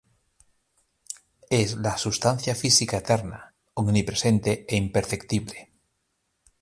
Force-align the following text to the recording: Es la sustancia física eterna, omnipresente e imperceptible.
Es 1.51 1.75
la 1.77 1.95
sustancia 1.99 2.55
física 2.55 2.97
eterna, 2.97 3.53
omnipresente 3.75 4.65
e 4.67 4.75
imperceptible. 4.75 5.71